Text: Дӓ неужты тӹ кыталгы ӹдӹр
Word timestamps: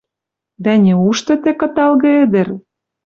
Дӓ 0.63 0.73
неужты 0.83 1.33
тӹ 1.43 1.51
кыталгы 1.59 2.11
ӹдӹр 2.23 2.47